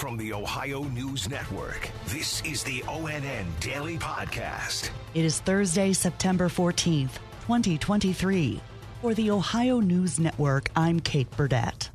From 0.00 0.16
the 0.16 0.32
Ohio 0.32 0.84
News 0.84 1.28
Network, 1.28 1.90
this 2.06 2.42
is 2.42 2.64
the 2.64 2.80
ONN 2.88 3.44
Daily 3.60 3.98
Podcast. 3.98 4.88
It 5.12 5.26
is 5.26 5.40
Thursday, 5.40 5.92
September 5.92 6.48
14th, 6.48 7.18
2023. 7.42 8.62
For 9.02 9.12
the 9.12 9.30
Ohio 9.30 9.78
News 9.80 10.18
Network, 10.18 10.70
I'm 10.74 11.00
Kate 11.00 11.30
Burdett. 11.32 11.90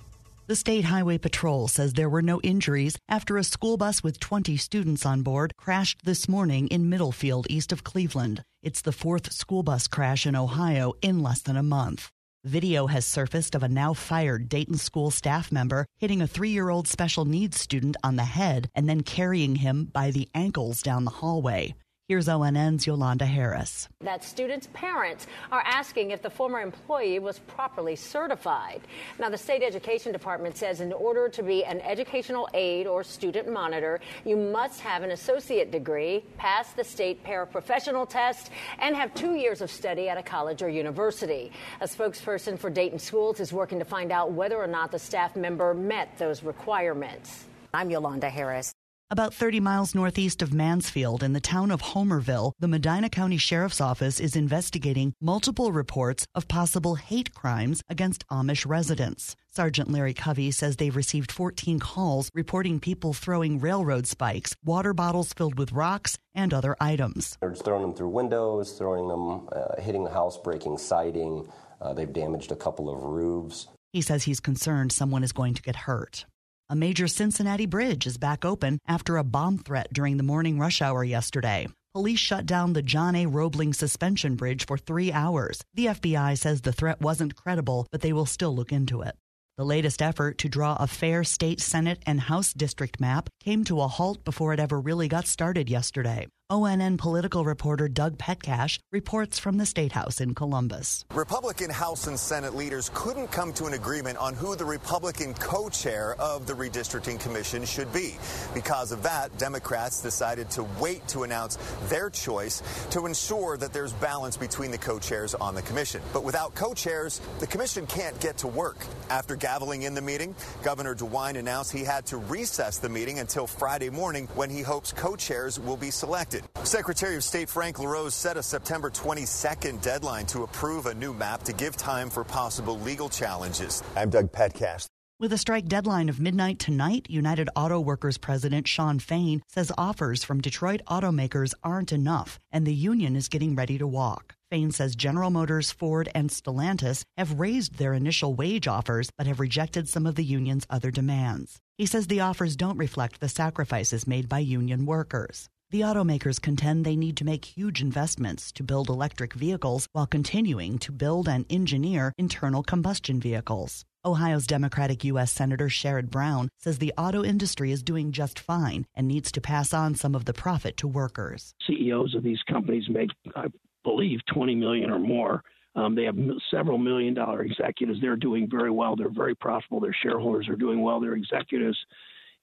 The 0.46 0.56
State 0.56 0.86
Highway 0.86 1.18
Patrol 1.18 1.68
says 1.68 1.94
there 1.94 2.08
were 2.08 2.22
no 2.22 2.40
injuries 2.42 2.96
after 3.10 3.40
a 3.40 3.44
school 3.44 3.76
bus 3.76 4.04
with 4.04 4.20
20 4.20 4.56
students 4.58 5.04
on 5.04 5.24
board 5.24 5.58
crashed 5.58 6.06
this 6.06 6.30
morning 6.30 6.68
in 6.68 6.92
Middlefield, 6.92 7.48
east 7.50 7.72
of 7.72 7.84
Cleveland. 7.84 8.44
It's 8.62 8.84
the 8.84 8.92
fourth 8.92 9.32
school 9.32 9.64
bus 9.64 9.88
crash 9.88 10.28
in 10.28 10.36
Ohio 10.36 10.94
in 11.02 11.24
less 11.24 11.42
than 11.42 11.58
a 11.58 11.64
month. 11.64 12.12
Video 12.46 12.86
has 12.86 13.08
surfaced 13.08 13.56
of 13.56 13.64
a 13.64 13.68
now 13.68 13.96
fired 13.96 14.48
Dayton 14.48 14.78
school 14.78 15.10
staff 15.10 15.52
member 15.52 15.88
hitting 15.98 16.22
a 16.22 16.28
three 16.28 16.52
year 16.52 16.70
old 16.70 16.88
special 16.88 17.26
needs 17.26 17.60
student 17.60 17.98
on 18.04 18.18
the 18.18 18.24
head 18.24 18.70
and 18.76 18.88
then 18.88 19.02
carrying 19.02 19.56
him 19.56 19.86
by 19.86 20.12
the 20.12 20.30
ankles 20.36 20.84
down 20.84 21.06
the 21.06 21.12
hallway. 21.12 21.74
Here's 22.08 22.30
ONN's 22.30 22.86
Yolanda 22.86 23.26
Harris. 23.26 23.90
That 24.02 24.24
students' 24.24 24.70
parents 24.74 25.26
are 25.52 25.64
asking 25.66 26.12
if 26.12 26.22
the 26.22 26.30
former 26.30 26.62
employee 26.62 27.18
was 27.18 27.40
properly 27.40 27.96
certified. 27.96 28.82
Now, 29.18 29.30
the 29.30 29.40
state 29.40 29.64
education 29.64 30.12
department 30.12 30.56
says 30.56 30.82
in 30.82 30.94
order 30.94 31.28
to 31.30 31.42
be 31.42 31.66
an 31.66 31.82
educational 31.82 32.48
aide 32.54 32.86
or 32.86 33.04
student 33.04 33.52
monitor, 33.52 34.02
you 34.24 34.38
must 34.38 34.82
have 34.82 35.02
an 35.02 35.10
associate 35.10 35.72
degree, 35.72 36.24
pass 36.38 36.74
the 36.74 36.84
state 36.84 37.24
paraprofessional 37.24 38.08
test, 38.08 38.52
and 38.78 38.96
have 38.96 39.12
two 39.16 39.34
years 39.34 39.62
of 39.62 39.72
study 39.72 40.08
at 40.08 40.16
a 40.16 40.24
college 40.24 40.62
or 40.62 40.70
university. 40.70 41.52
A 41.82 41.88
spokesperson 41.88 42.60
for 42.60 42.70
Dayton 42.70 43.00
Schools 43.00 43.40
is 43.40 43.52
working 43.52 43.80
to 43.80 43.86
find 43.86 44.12
out 44.12 44.32
whether 44.32 44.58
or 44.58 44.68
not 44.68 44.92
the 44.92 45.00
staff 45.00 45.36
member 45.36 45.74
met 45.74 46.16
those 46.20 46.44
requirements. 46.44 47.46
I'm 47.74 47.90
Yolanda 47.90 48.30
Harris. 48.30 48.76
About 49.12 49.36
30 49.36 49.60
miles 49.60 49.94
northeast 49.94 50.42
of 50.42 50.52
Mansfield 50.52 51.22
in 51.22 51.34
the 51.34 51.40
town 51.40 51.70
of 51.70 51.80
Homerville, 51.80 52.54
the 52.58 52.68
Medina 52.68 53.08
County 53.08 53.38
Sheriff's 53.38 53.80
Office 53.80 54.20
is 54.20 54.36
investigating 54.36 55.14
multiple 55.22 55.72
reports 55.72 56.26
of 56.34 56.48
possible 56.48 56.96
hate 56.96 57.32
crimes 57.32 57.84
against 57.88 58.28
Amish 58.30 58.66
residents. 58.68 59.36
Sergeant 59.48 59.92
Larry 59.92 60.16
Covey 60.16 60.50
says 60.50 60.78
they've 60.78 60.96
received 60.96 61.32
14 61.32 61.78
calls 61.78 62.32
reporting 62.34 62.80
people 62.80 63.14
throwing 63.14 63.60
railroad 63.60 64.08
spikes, 64.08 64.56
water 64.66 64.92
bottles 64.92 65.34
filled 65.34 65.60
with 65.60 65.72
rocks, 65.72 66.18
and 66.34 66.52
other 66.52 66.76
items. 66.82 67.38
They're 67.42 67.54
throwing 67.54 67.84
them 67.84 67.94
through 67.94 68.10
windows, 68.10 68.72
throwing 68.72 69.08
them, 69.08 69.48
uh, 69.52 69.80
hitting 69.84 70.04
the 70.04 70.10
house, 70.10 70.36
breaking 70.36 70.80
siding. 70.80 71.48
Uh, 71.80 71.94
they've 71.94 72.12
damaged 72.12 72.52
a 72.52 72.56
couple 72.56 72.90
of 72.90 73.04
roofs. 73.04 73.68
He 73.94 74.02
says 74.02 74.24
he's 74.24 74.40
concerned 74.40 74.92
someone 74.92 75.24
is 75.24 75.32
going 75.32 75.54
to 75.54 75.62
get 75.62 75.76
hurt. 75.76 76.26
A 76.68 76.76
major 76.76 77.08
Cincinnati 77.08 77.68
bridge 77.68 78.08
is 78.08 78.18
back 78.18 78.44
open 78.44 78.80
after 78.88 79.18
a 79.18 79.24
bomb 79.24 79.60
threat 79.60 79.94
during 79.94 80.18
the 80.18 80.24
morning 80.24 80.58
rush 80.58 80.82
hour 80.82 81.04
yesterday. 81.04 81.68
Police 81.94 82.18
shut 82.18 82.48
down 82.48 82.74
the 82.74 82.82
John 82.82 83.16
A. 83.16 83.28
Roebling 83.28 83.72
suspension 83.72 84.36
bridge 84.36 84.66
for 84.66 84.76
three 84.76 85.12
hours. 85.12 85.62
The 85.76 85.86
FBI 85.86 86.36
says 86.36 86.62
the 86.62 86.74
threat 86.74 87.00
wasn't 87.00 87.36
credible, 87.36 87.86
but 87.92 88.02
they 88.02 88.14
will 88.14 88.26
still 88.26 88.56
look 88.56 88.72
into 88.72 89.04
it. 89.04 89.16
The 89.58 89.64
latest 89.64 90.02
effort 90.02 90.40
to 90.40 90.50
draw 90.50 90.76
a 90.80 90.88
fair 90.88 91.24
state 91.24 91.62
Senate 91.62 92.02
and 92.08 92.20
House 92.20 92.52
district 92.52 93.00
map 93.00 93.30
came 93.44 93.64
to 93.66 93.82
a 93.82 93.88
halt 93.88 94.26
before 94.26 94.52
it 94.52 94.60
ever 94.60 94.80
really 94.80 95.08
got 95.08 95.28
started 95.28 95.70
yesterday. 95.70 96.28
ONN 96.52 97.00
political 97.00 97.44
reporter 97.44 97.88
Doug 97.88 98.20
Petcash 98.20 98.78
reports 98.92 99.40
from 99.40 99.58
the 99.58 99.66
State 99.66 99.94
House 99.94 100.22
in 100.22 100.36
Columbus. 100.36 101.04
Republican 101.16 101.72
House 101.72 102.06
and 102.06 102.20
Senate 102.20 102.54
leaders 102.54 102.92
couldn't 102.94 103.32
come 103.32 103.52
to 103.54 103.66
an 103.66 103.74
agreement 103.74 104.20
on 104.20 104.36
who 104.36 104.56
the 104.56 104.64
Republican 104.64 105.34
co 105.34 105.70
chair 105.70 106.16
of 106.20 106.46
the 106.46 106.54
Redistricting 106.54 107.20
Commission 107.20 107.66
should 107.66 107.92
be. 107.92 108.18
Because 108.54 108.92
of 108.92 109.02
that, 109.02 109.36
Democrats 109.40 110.04
decided 110.04 110.52
to 110.52 110.68
wait 110.80 111.08
to 111.08 111.24
announce 111.24 111.58
their 111.90 112.12
choice 112.12 112.62
to 112.92 113.08
ensure 113.08 113.58
that 113.58 113.74
there's 113.74 113.94
balance 113.94 114.38
between 114.38 114.70
the 114.70 114.78
co 114.78 115.00
chairs 115.00 115.34
on 115.34 115.56
the 115.56 115.64
commission. 115.64 116.00
But 116.14 116.24
without 116.24 116.54
co 116.54 116.76
chairs, 116.76 117.22
the 117.40 117.48
commission 117.48 117.88
can't 117.88 118.20
get 118.20 118.38
to 118.38 118.48
work. 118.48 118.78
After 119.10 119.36
gaveling 119.36 119.82
in 119.82 119.96
the 119.96 120.02
meeting, 120.02 120.36
Governor 120.62 120.94
DeWine 120.94 121.40
announced 121.40 121.72
he 121.72 121.84
had 121.84 122.06
to 122.06 122.18
recess 122.18 122.78
the 122.78 122.90
meeting 122.90 123.18
until 123.18 123.48
Friday 123.48 123.90
morning 123.90 124.28
when 124.36 124.52
he 124.52 124.62
hopes 124.62 124.94
co 124.94 125.16
chairs 125.16 125.60
will 125.60 125.78
be 125.78 125.90
selected 125.90 126.36
elected. 126.36 126.45
Secretary 126.66 127.16
of 127.16 127.24
State 127.24 127.48
Frank 127.48 127.78
LaRose 127.80 128.16
set 128.16 128.38
a 128.38 128.44
September 128.44 128.90
22nd 128.90 129.82
deadline 129.82 130.26
to 130.26 130.44
approve 130.44 130.88
a 130.88 130.94
new 130.96 131.14
map 131.14 131.44
to 131.44 131.54
give 131.54 131.78
time 131.78 132.10
for 132.10 132.24
possible 132.24 132.80
legal 132.80 133.08
challenges. 133.08 133.84
I'm 133.96 134.10
Doug 134.10 134.32
Petcash. 134.32 134.88
With 135.20 135.32
a 135.32 135.38
strike 135.38 135.68
deadline 135.68 136.10
of 136.10 136.20
midnight 136.20 136.60
tonight, 136.60 137.06
United 137.08 137.50
Auto 137.56 137.80
Workers 137.80 138.18
President 138.18 138.68
Shawn 138.68 139.00
Fain 139.00 139.42
says 139.48 139.72
offers 139.78 140.26
from 140.26 140.42
Detroit 140.42 140.82
automakers 140.88 141.54
aren't 141.64 141.94
enough, 141.94 142.38
and 142.52 142.66
the 142.66 142.74
union 142.74 143.16
is 143.16 143.30
getting 143.30 143.56
ready 143.56 143.78
to 143.78 143.88
walk. 143.88 144.36
Fain 144.50 144.72
says 144.72 144.96
General 144.96 145.30
Motors, 145.30 145.72
Ford, 145.72 146.10
and 146.14 146.30
Stellantis 146.30 147.04
have 147.16 147.40
raised 147.40 147.78
their 147.78 147.94
initial 147.94 148.34
wage 148.34 148.68
offers 148.68 149.10
but 149.18 149.28
have 149.28 149.40
rejected 149.40 149.88
some 149.88 150.06
of 150.06 150.16
the 150.16 150.26
union's 150.26 150.68
other 150.70 150.92
demands. 150.92 151.60
He 151.78 151.86
says 151.86 152.08
the 152.08 152.22
offers 152.22 152.56
don't 152.56 152.78
reflect 152.78 153.20
the 153.20 153.30
sacrifices 153.30 154.08
made 154.08 154.28
by 154.28 154.40
union 154.40 154.86
workers. 154.86 155.48
The 155.72 155.82
automakers 155.82 156.40
contend 156.40 156.86
they 156.86 156.96
need 156.96 157.18
to 157.18 157.26
make 157.26 157.44
huge 157.44 157.82
investments 157.82 158.52
to 158.52 158.64
build 158.64 158.88
electric 158.88 159.34
vehicles 159.34 159.88
while 159.94 160.06
continuing 160.06 160.78
to 160.78 160.92
build 160.92 161.28
and 161.28 161.44
engineer 161.50 162.14
internal 162.20 162.62
combustion 162.62 163.20
vehicles. 163.20 163.84
Ohio's 164.06 164.46
Democratic 164.46 165.04
U.S. 165.06 165.32
Senator 165.32 165.68
Sherrod 165.68 166.12
Brown 166.12 166.50
says 166.60 166.78
the 166.78 166.94
auto 167.00 167.24
industry 167.24 167.72
is 167.72 167.82
doing 167.82 168.12
just 168.12 168.40
fine 168.40 168.86
and 168.94 169.08
needs 169.08 169.32
to 169.32 169.42
pass 169.42 169.74
on 169.74 169.96
some 169.96 170.14
of 170.14 170.26
the 170.26 170.34
profit 170.34 170.78
to 170.78 170.88
workers. 170.88 171.56
CEOs 171.66 172.14
of 172.14 172.22
these 172.22 172.44
companies 172.48 172.84
make, 172.88 173.10
I 173.36 173.48
believe, 173.84 174.20
20 174.32 174.54
million 174.54 174.92
or 174.92 175.00
more. 175.00 175.42
Um, 175.76 175.96
they 175.96 176.04
have 176.04 176.16
several 176.52 176.78
million 176.78 177.16
dollar 177.16 177.42
executives. 177.42 178.00
They're 178.00 178.16
doing 178.16 178.48
very 178.48 178.70
well. 178.70 178.96
They're 178.96 179.10
very 179.10 179.34
profitable. 179.34 179.80
Their 179.80 179.98
shareholders 180.04 180.48
are 180.48 180.56
doing 180.56 180.84
well. 180.84 181.00
Their 181.00 181.16
executives 181.16 181.78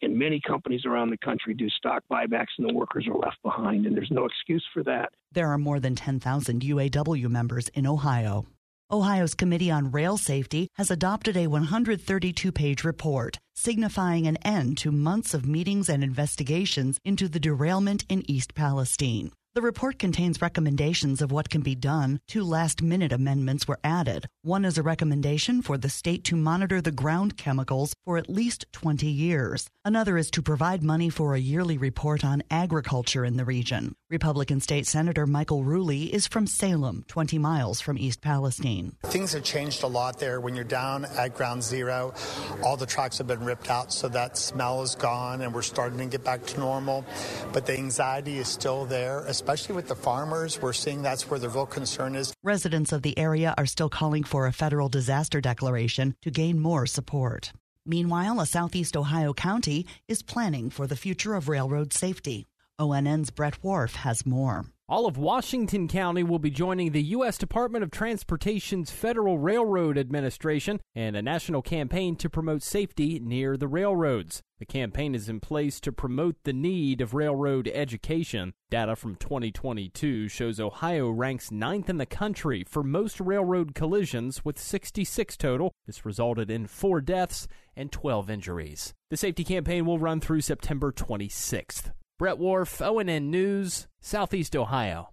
and 0.02 0.18
many 0.18 0.40
companies 0.40 0.84
around 0.84 1.10
the 1.10 1.18
country 1.18 1.54
do 1.54 1.68
stock 1.70 2.02
buybacks, 2.10 2.58
and 2.58 2.68
the 2.68 2.74
workers 2.74 3.06
are 3.06 3.16
left 3.16 3.42
behind, 3.42 3.86
and 3.86 3.96
there's 3.96 4.10
no 4.10 4.26
excuse 4.26 4.64
for 4.72 4.82
that. 4.82 5.10
There 5.32 5.48
are 5.48 5.58
more 5.58 5.80
than 5.80 5.94
10,000 5.94 6.62
UAW 6.62 7.28
members 7.28 7.68
in 7.68 7.86
Ohio. 7.86 8.46
Ohio's 8.90 9.34
Committee 9.34 9.70
on 9.70 9.90
Rail 9.90 10.18
Safety 10.18 10.68
has 10.74 10.90
adopted 10.90 11.34
a 11.34 11.46
132 11.46 12.52
page 12.52 12.84
report 12.84 13.38
signifying 13.54 14.26
an 14.26 14.36
end 14.38 14.76
to 14.78 14.92
months 14.92 15.34
of 15.34 15.46
meetings 15.46 15.88
and 15.88 16.04
investigations 16.04 16.98
into 17.04 17.28
the 17.28 17.40
derailment 17.40 18.04
in 18.08 18.28
East 18.30 18.54
Palestine. 18.54 19.30
The 19.54 19.60
report 19.60 19.98
contains 19.98 20.40
recommendations 20.40 21.20
of 21.20 21.30
what 21.30 21.50
can 21.50 21.60
be 21.60 21.74
done. 21.74 22.20
Two 22.26 22.42
last 22.42 22.80
minute 22.80 23.12
amendments 23.12 23.68
were 23.68 23.78
added. 23.84 24.26
One 24.40 24.64
is 24.64 24.78
a 24.78 24.82
recommendation 24.82 25.60
for 25.60 25.76
the 25.76 25.90
state 25.90 26.24
to 26.24 26.36
monitor 26.36 26.80
the 26.80 26.90
ground 26.90 27.36
chemicals 27.36 27.92
for 28.06 28.16
at 28.16 28.30
least 28.30 28.64
20 28.72 29.06
years. 29.06 29.68
Another 29.84 30.16
is 30.16 30.30
to 30.30 30.40
provide 30.40 30.82
money 30.82 31.10
for 31.10 31.34
a 31.34 31.38
yearly 31.38 31.76
report 31.76 32.24
on 32.24 32.42
agriculture 32.50 33.26
in 33.26 33.36
the 33.36 33.44
region. 33.44 33.94
Republican 34.12 34.60
State 34.60 34.86
Senator 34.86 35.26
Michael 35.26 35.64
Rulli 35.64 36.10
is 36.10 36.26
from 36.26 36.46
Salem, 36.46 37.02
20 37.08 37.38
miles 37.38 37.80
from 37.80 37.96
East 37.96 38.20
Palestine. 38.20 38.92
Things 39.04 39.32
have 39.32 39.42
changed 39.42 39.82
a 39.82 39.86
lot 39.86 40.18
there. 40.18 40.38
When 40.38 40.54
you're 40.54 40.64
down 40.64 41.06
at 41.16 41.34
ground 41.34 41.62
zero, 41.62 42.12
all 42.62 42.76
the 42.76 42.84
tracks 42.84 43.16
have 43.16 43.26
been 43.26 43.42
ripped 43.42 43.70
out, 43.70 43.90
so 43.90 44.10
that 44.10 44.36
smell 44.36 44.82
is 44.82 44.94
gone, 44.96 45.40
and 45.40 45.54
we're 45.54 45.62
starting 45.62 45.98
to 45.98 46.04
get 46.04 46.22
back 46.22 46.44
to 46.44 46.60
normal. 46.60 47.06
But 47.54 47.64
the 47.64 47.72
anxiety 47.72 48.36
is 48.36 48.48
still 48.48 48.84
there, 48.84 49.20
especially 49.20 49.76
with 49.76 49.88
the 49.88 49.96
farmers. 49.96 50.60
We're 50.60 50.74
seeing 50.74 51.00
that's 51.00 51.30
where 51.30 51.40
the 51.40 51.48
real 51.48 51.64
concern 51.64 52.14
is. 52.14 52.34
Residents 52.42 52.92
of 52.92 53.00
the 53.00 53.18
area 53.18 53.54
are 53.56 53.64
still 53.64 53.88
calling 53.88 54.24
for 54.24 54.46
a 54.46 54.52
federal 54.52 54.90
disaster 54.90 55.40
declaration 55.40 56.16
to 56.20 56.30
gain 56.30 56.60
more 56.60 56.84
support. 56.84 57.52
Meanwhile, 57.86 58.40
a 58.40 58.46
southeast 58.46 58.94
Ohio 58.94 59.32
county 59.32 59.86
is 60.06 60.22
planning 60.22 60.68
for 60.68 60.86
the 60.86 60.96
future 60.96 61.34
of 61.34 61.48
railroad 61.48 61.94
safety. 61.94 62.46
ONN's 62.78 63.30
Brett 63.30 63.62
Wharf 63.62 63.96
has 63.96 64.26
more. 64.26 64.64
All 64.88 65.06
of 65.06 65.16
Washington 65.16 65.88
County 65.88 66.22
will 66.22 66.38
be 66.38 66.50
joining 66.50 66.92
the 66.92 67.02
U.S. 67.02 67.38
Department 67.38 67.82
of 67.82 67.90
Transportation's 67.90 68.90
Federal 68.90 69.38
Railroad 69.38 69.96
Administration 69.96 70.80
and 70.94 71.16
a 71.16 71.22
national 71.22 71.62
campaign 71.62 72.16
to 72.16 72.28
promote 72.28 72.62
safety 72.62 73.18
near 73.18 73.56
the 73.56 73.68
railroads. 73.68 74.42
The 74.58 74.66
campaign 74.66 75.14
is 75.14 75.28
in 75.28 75.40
place 75.40 75.80
to 75.80 75.92
promote 75.92 76.36
the 76.44 76.52
need 76.52 77.00
of 77.00 77.14
railroad 77.14 77.68
education. 77.72 78.52
Data 78.70 78.96
from 78.96 79.16
2022 79.16 80.28
shows 80.28 80.60
Ohio 80.60 81.08
ranks 81.08 81.50
ninth 81.50 81.88
in 81.88 81.98
the 81.98 82.04
country 82.04 82.64
for 82.68 82.82
most 82.82 83.18
railroad 83.20 83.74
collisions 83.74 84.44
with 84.44 84.58
66 84.58 85.36
total. 85.36 85.72
This 85.86 86.04
resulted 86.04 86.50
in 86.50 86.66
four 86.66 87.00
deaths 87.00 87.48
and 87.76 87.90
12 87.90 88.28
injuries. 88.28 88.92
The 89.10 89.16
safety 89.16 89.44
campaign 89.44 89.86
will 89.86 89.98
run 89.98 90.20
through 90.20 90.42
September 90.42 90.92
26th. 90.92 91.92
Brett 92.18 92.38
Wharf, 92.38 92.78
ONN 92.78 93.30
News, 93.30 93.88
Southeast 94.00 94.54
Ohio. 94.54 95.08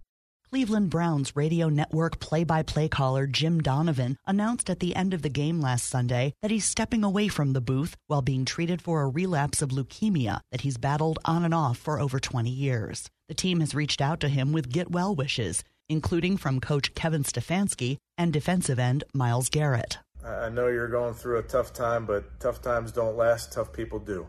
Cleveland 0.50 0.90
Browns 0.90 1.34
radio 1.34 1.68
network 1.68 2.20
play 2.20 2.44
by 2.44 2.62
play 2.62 2.88
caller 2.88 3.26
Jim 3.26 3.60
Donovan 3.60 4.16
announced 4.26 4.68
at 4.68 4.80
the 4.80 4.94
end 4.94 5.14
of 5.14 5.22
the 5.22 5.28
game 5.28 5.60
last 5.60 5.86
Sunday 5.86 6.34
that 6.42 6.50
he's 6.50 6.64
stepping 6.64 7.02
away 7.02 7.28
from 7.28 7.52
the 7.52 7.60
booth 7.60 7.96
while 8.08 8.20
being 8.20 8.44
treated 8.44 8.82
for 8.82 9.02
a 9.02 9.08
relapse 9.08 9.62
of 9.62 9.70
leukemia 9.70 10.40
that 10.50 10.60
he's 10.60 10.76
battled 10.76 11.18
on 11.24 11.44
and 11.44 11.54
off 11.54 11.78
for 11.78 12.00
over 12.00 12.20
20 12.20 12.50
years. 12.50 13.08
The 13.28 13.34
team 13.34 13.60
has 13.60 13.74
reached 13.74 14.00
out 14.00 14.20
to 14.20 14.28
him 14.28 14.52
with 14.52 14.72
get 14.72 14.90
well 14.90 15.14
wishes, 15.14 15.64
including 15.88 16.36
from 16.36 16.60
coach 16.60 16.94
Kevin 16.94 17.22
Stefanski 17.22 17.96
and 18.18 18.32
defensive 18.32 18.78
end 18.78 19.04
Myles 19.14 19.48
Garrett. 19.48 19.98
I 20.24 20.48
know 20.48 20.66
you're 20.66 20.88
going 20.88 21.14
through 21.14 21.38
a 21.38 21.42
tough 21.42 21.72
time, 21.72 22.06
but 22.06 22.38
tough 22.40 22.60
times 22.60 22.92
don't 22.92 23.16
last, 23.16 23.52
tough 23.52 23.72
people 23.72 24.00
do. 24.00 24.26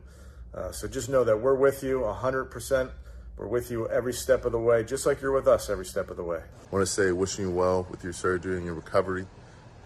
Uh, 0.54 0.72
so 0.72 0.88
just 0.88 1.10
know 1.10 1.24
that 1.24 1.38
we're 1.38 1.56
with 1.56 1.84
you 1.84 2.00
100%. 2.00 2.92
We're 3.38 3.48
with 3.48 3.72
you 3.72 3.88
every 3.90 4.14
step 4.14 4.46
of 4.46 4.52
the 4.52 4.60
way, 4.60 4.84
just 4.84 5.06
like 5.06 5.22
you're 5.22 5.32
with 5.32 5.48
us 5.48 5.70
every 5.70 5.86
step 5.86 6.10
of 6.10 6.18
the 6.18 6.24
way. 6.24 6.40
I 6.40 6.76
want 6.76 6.86
to 6.86 6.92
say 6.92 7.12
wishing 7.12 7.46
you 7.46 7.52
well 7.52 7.88
with 7.90 8.04
your 8.04 8.14
surgery 8.14 8.58
and 8.58 8.66
your 8.66 8.76
recovery. 8.76 9.26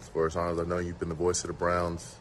As 0.01 0.09
far 0.09 0.25
as 0.25 0.35
honors, 0.35 0.59
I 0.59 0.63
know 0.63 0.79
you've 0.79 0.99
been 0.99 1.09
the 1.09 1.15
voice 1.15 1.43
of 1.43 1.47
the 1.47 1.53
Browns, 1.53 2.15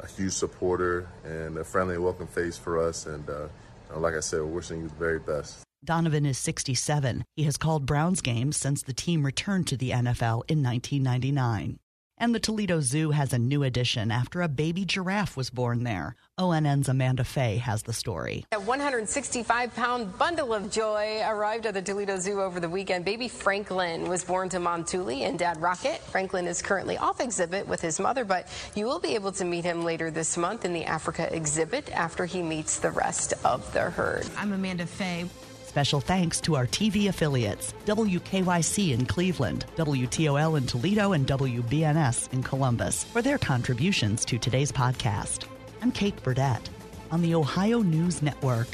a 0.00 0.06
huge 0.06 0.32
supporter, 0.32 1.08
and 1.24 1.56
a 1.56 1.64
friendly 1.64 1.94
and 1.94 2.04
welcome 2.04 2.26
face 2.26 2.58
for 2.58 2.78
us. 2.78 3.06
And 3.06 3.28
uh, 3.30 3.48
like 3.96 4.14
I 4.14 4.20
said, 4.20 4.40
we're 4.40 4.46
wishing 4.46 4.80
you 4.80 4.88
the 4.88 4.94
very 4.94 5.18
best. 5.20 5.62
Donovan 5.84 6.26
is 6.26 6.38
67. 6.38 7.24
He 7.36 7.44
has 7.44 7.56
called 7.56 7.86
Browns 7.86 8.20
games 8.20 8.56
since 8.56 8.82
the 8.82 8.94
team 8.94 9.24
returned 9.24 9.66
to 9.68 9.76
the 9.76 9.90
NFL 9.90 10.42
in 10.48 10.62
1999. 10.62 11.78
And 12.16 12.34
the 12.34 12.40
Toledo 12.40 12.80
Zoo 12.80 13.10
has 13.10 13.32
a 13.32 13.38
new 13.38 13.64
addition 13.64 14.10
after 14.10 14.40
a 14.40 14.48
baby 14.48 14.84
giraffe 14.84 15.36
was 15.36 15.50
born 15.50 15.82
there. 15.82 16.14
ONN's 16.38 16.88
Amanda 16.88 17.24
Fay 17.24 17.56
has 17.56 17.82
the 17.82 17.92
story. 17.92 18.46
A 18.52 18.60
165 18.60 19.74
pound 19.74 20.16
bundle 20.16 20.54
of 20.54 20.70
joy 20.70 21.20
arrived 21.26 21.66
at 21.66 21.74
the 21.74 21.82
Toledo 21.82 22.18
Zoo 22.18 22.40
over 22.40 22.60
the 22.60 22.68
weekend. 22.68 23.04
Baby 23.04 23.28
Franklin 23.28 24.08
was 24.08 24.24
born 24.24 24.48
to 24.50 24.60
Mom 24.60 24.84
Thule 24.84 25.24
and 25.24 25.38
Dad 25.38 25.60
Rocket. 25.60 25.98
Franklin 25.98 26.46
is 26.46 26.62
currently 26.62 26.96
off 26.96 27.20
exhibit 27.20 27.66
with 27.66 27.80
his 27.80 27.98
mother, 27.98 28.24
but 28.24 28.48
you 28.76 28.86
will 28.86 29.00
be 29.00 29.16
able 29.16 29.32
to 29.32 29.44
meet 29.44 29.64
him 29.64 29.82
later 29.82 30.10
this 30.10 30.36
month 30.36 30.64
in 30.64 30.72
the 30.72 30.84
Africa 30.84 31.28
exhibit 31.34 31.90
after 31.92 32.26
he 32.26 32.42
meets 32.42 32.78
the 32.78 32.90
rest 32.90 33.34
of 33.44 33.70
the 33.72 33.90
herd. 33.90 34.26
I'm 34.36 34.52
Amanda 34.52 34.86
Fay. 34.86 35.28
Special 35.74 36.00
thanks 36.00 36.40
to 36.42 36.54
our 36.54 36.68
TV 36.68 37.08
affiliates 37.08 37.74
WKYC 37.84 38.92
in 38.92 39.04
Cleveland, 39.06 39.66
WTOL 39.74 40.56
in 40.56 40.66
Toledo, 40.66 41.14
and 41.14 41.26
WBNS 41.26 42.32
in 42.32 42.44
Columbus 42.44 43.02
for 43.02 43.20
their 43.20 43.38
contributions 43.38 44.24
to 44.26 44.38
today's 44.38 44.70
podcast. 44.70 45.48
I'm 45.82 45.90
Kate 45.90 46.14
Burdett 46.22 46.70
on 47.10 47.22
the 47.22 47.34
Ohio 47.34 47.80
News 47.80 48.22
Network. 48.22 48.68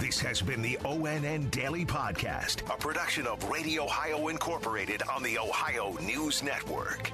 This 0.00 0.18
has 0.20 0.40
been 0.40 0.62
the 0.62 0.78
ONN 0.86 1.50
Daily 1.50 1.84
Podcast, 1.84 2.62
a 2.74 2.78
production 2.78 3.26
of 3.26 3.46
Radio 3.50 3.84
Ohio 3.84 4.28
Incorporated 4.28 5.02
on 5.02 5.22
the 5.22 5.36
Ohio 5.38 5.98
News 6.00 6.42
Network. 6.42 7.12